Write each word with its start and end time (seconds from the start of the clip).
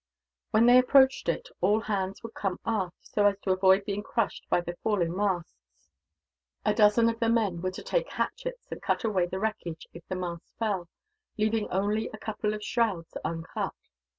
When 0.49 0.65
they 0.65 0.79
approached 0.79 1.29
it, 1.29 1.47
all 1.61 1.81
hands 1.81 2.23
would 2.23 2.33
come 2.33 2.59
aft, 2.65 2.95
so 3.05 3.27
as 3.27 3.37
to 3.41 3.51
avoid 3.51 3.85
being 3.85 4.01
crushed 4.01 4.47
by 4.49 4.59
the 4.61 4.75
falling 4.81 5.15
masts. 5.15 5.91
A 6.65 6.73
dozen 6.73 7.07
of 7.07 7.19
the 7.19 7.29
men 7.29 7.61
were 7.61 7.69
to 7.69 7.83
take 7.83 8.09
hatchets, 8.09 8.67
and 8.71 8.81
cut 8.81 9.03
away 9.03 9.27
the 9.27 9.37
wreckage 9.39 9.87
if 9.93 10.01
the 10.07 10.15
mast 10.15 10.51
fell, 10.57 10.89
leaving 11.37 11.67
only 11.69 12.09
a 12.11 12.17
couple 12.17 12.51
of 12.55 12.61
the 12.61 12.65
shrouds 12.65 13.15
uncut. 13.23 13.75